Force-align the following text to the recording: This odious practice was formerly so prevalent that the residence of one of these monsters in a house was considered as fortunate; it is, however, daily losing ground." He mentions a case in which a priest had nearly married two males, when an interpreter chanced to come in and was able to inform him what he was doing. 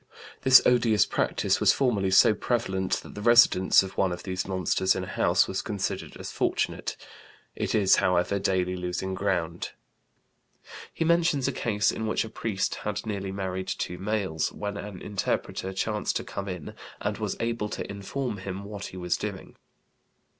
This 0.41 0.63
odious 0.65 1.05
practice 1.05 1.59
was 1.59 1.73
formerly 1.73 2.09
so 2.09 2.33
prevalent 2.33 2.93
that 3.03 3.13
the 3.13 3.21
residence 3.21 3.83
of 3.83 3.95
one 3.97 4.11
of 4.11 4.23
these 4.23 4.47
monsters 4.47 4.95
in 4.95 5.03
a 5.03 5.07
house 5.07 5.47
was 5.47 5.61
considered 5.61 6.17
as 6.17 6.31
fortunate; 6.31 6.97
it 7.55 7.75
is, 7.75 7.97
however, 7.97 8.39
daily 8.39 8.75
losing 8.75 9.13
ground." 9.13 9.73
He 10.91 11.05
mentions 11.05 11.47
a 11.47 11.51
case 11.51 11.91
in 11.91 12.07
which 12.07 12.25
a 12.25 12.29
priest 12.29 12.73
had 12.81 13.05
nearly 13.05 13.31
married 13.31 13.67
two 13.67 13.99
males, 13.99 14.51
when 14.51 14.75
an 14.75 15.03
interpreter 15.03 15.71
chanced 15.71 16.15
to 16.15 16.23
come 16.23 16.49
in 16.49 16.73
and 16.99 17.19
was 17.19 17.37
able 17.39 17.69
to 17.69 17.87
inform 17.87 18.37
him 18.37 18.63
what 18.63 18.85
he 18.87 18.97
was 18.97 19.15
doing. 19.17 19.55